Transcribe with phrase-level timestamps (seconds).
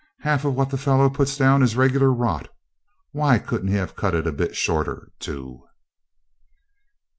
[0.21, 2.49] Half what them fellows puts down is regular rot.
[3.11, 5.63] Why couldn't he have cut it a bit shorter, too?'